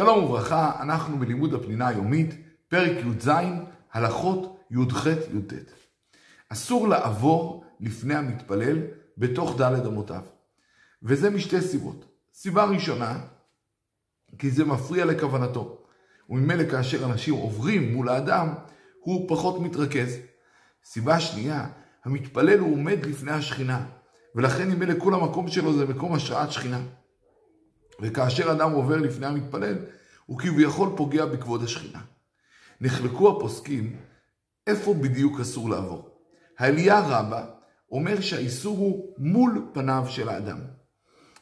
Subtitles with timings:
[0.00, 2.34] שלום וברכה, אנחנו בלימוד הפנינה היומית,
[2.68, 3.30] פרק י"ז,
[3.92, 5.52] הלכות י"ח-י"ט.
[6.48, 8.78] אסור לעבור לפני המתפלל
[9.18, 10.22] בתוך ד' אמותיו,
[11.02, 12.04] וזה משתי סיבות.
[12.34, 13.20] סיבה ראשונה,
[14.38, 15.78] כי זה מפריע לכוונתו,
[16.30, 18.48] וממילא כאשר אנשים עוברים מול האדם,
[19.00, 20.16] הוא פחות מתרכז.
[20.84, 21.66] סיבה שנייה,
[22.04, 23.86] המתפלל הוא עומד לפני השכינה,
[24.34, 26.80] ולכן ממילא כל המקום שלו זה מקום השראת שכינה.
[28.00, 29.76] וכאשר אדם עובר לפני המתפלל,
[30.26, 32.00] הוא כביכול פוגע בכבוד השכינה.
[32.80, 33.96] נחלקו הפוסקים
[34.66, 36.08] איפה בדיוק אסור לעבור.
[36.58, 37.44] העלייה רבה
[37.92, 40.58] אומר שהאיסור הוא מול פניו של האדם,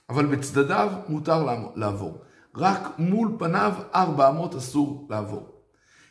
[0.08, 2.18] אבל בצדדיו מותר לעבור.
[2.56, 5.48] רק מול פניו ארבע אמות אסור לעבור.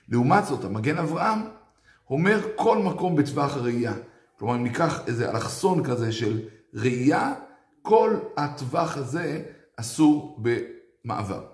[0.09, 1.39] לעומת זאת, המגן אברהם
[2.09, 3.93] אומר כל מקום בטווח הראייה.
[4.39, 6.41] כלומר, אם ניקח איזה אלכסון כזה של
[6.73, 7.33] ראייה,
[7.81, 9.43] כל הטווח הזה
[9.77, 11.45] אסור במעבר.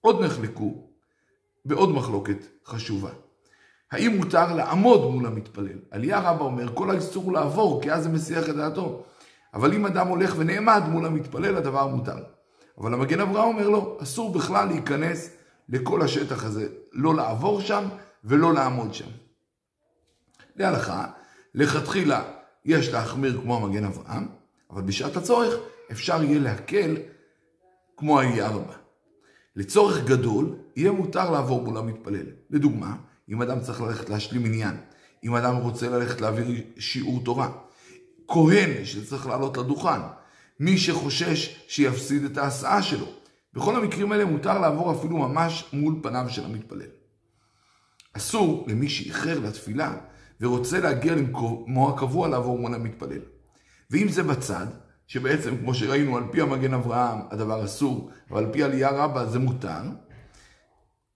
[0.00, 0.90] עוד נחלקו
[1.64, 3.10] בעוד מחלוקת חשובה.
[3.90, 5.78] האם מותר לעמוד מול המתפלל?
[5.90, 9.04] עלייה רבה אומר, כל האיסור הוא לעבור, כי אז זה מסיח את דעתו.
[9.54, 12.16] אבל אם אדם הולך ונעמד מול המתפלל, הדבר מותר.
[12.78, 15.36] אבל המגן אברהם אומר לו, אסור בכלל להיכנס
[15.68, 17.84] לכל השטח הזה, לא לעבור שם
[18.24, 19.08] ולא לעמוד שם.
[20.56, 21.06] להלכה,
[21.54, 22.22] לכתחילה
[22.64, 24.28] יש להחמיר כמו המגן אברהם,
[24.70, 25.54] אבל בשעת הצורך
[25.90, 26.96] אפשר יהיה להקל
[28.00, 28.74] כמו העלייה רבה.
[29.56, 32.26] לצורך גדול, יהיה מותר לעבור מול המתפלל.
[32.50, 32.96] לדוגמה,
[33.28, 34.76] אם אדם צריך ללכת להשלים עניין,
[35.24, 37.50] אם אדם רוצה ללכת להעביר שיעור תורה,
[38.28, 40.00] כהן שצריך לעלות לדוכן,
[40.60, 43.06] מי שחושש שיפסיד את ההסעה שלו.
[43.54, 46.90] בכל המקרים האלה מותר לעבור אפילו ממש מול פניו של המתפלל.
[48.12, 49.96] אסור למי שאיחר לתפילה
[50.40, 53.20] ורוצה להגיע למקומו הקבוע לעבור מול המתפלל.
[53.90, 54.66] ואם זה בצד,
[55.10, 59.38] שבעצם, כמו שראינו, על פי המגן אברהם הדבר אסור, אבל על פי עלייה רבה זה
[59.38, 59.82] מותר,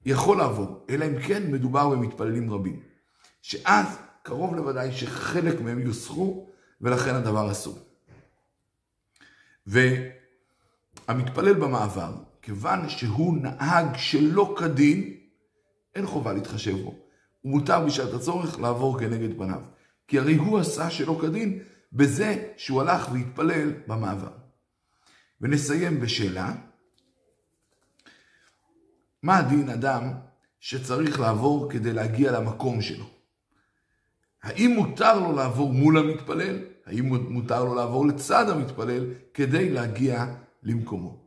[0.07, 2.81] יכול לעבור, אלא אם כן מדובר במתפללים רבים.
[3.43, 3.87] שאז
[4.23, 6.47] קרוב לוודאי שחלק מהם יוסחו,
[6.81, 7.79] ולכן הדבר אסור.
[9.67, 15.17] והמתפלל במעבר, כיוון שהוא נהג שלא כדין,
[15.95, 16.95] אין חובה להתחשב בו.
[17.41, 19.61] הוא מותר בשעת הצורך לעבור כנגד פניו.
[20.09, 21.59] כי הרי הוא עשה שלא כדין,
[21.95, 24.33] בזה שהוא הלך והתפלל במעבר.
[25.41, 26.55] ונסיים בשאלה,
[29.23, 30.13] מה הדין אדם
[30.61, 33.05] שצריך לעבור כדי להגיע למקום שלו?
[34.43, 36.59] האם מותר לו לעבור מול המתפלל?
[36.87, 40.27] האם מותר לו לעבור לצד המתפלל כדי להגיע
[40.63, 41.24] למקומו?